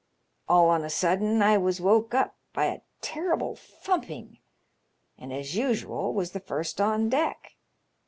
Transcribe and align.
All 0.49 0.71
on 0.71 0.83
a 0.83 0.89
sudden 0.89 1.43
I 1.43 1.59
was 1.59 1.79
woke 1.79 2.15
up 2.15 2.35
by 2.53 2.65
a 2.65 2.81
terrible 3.01 3.55
thumping, 3.55 4.39
and 5.19 5.31
as 5.31 5.55
usual 5.55 6.11
was 6.11 6.31
the 6.31 6.39
first 6.39 6.81
on 6.81 7.07
deck. 7.07 7.55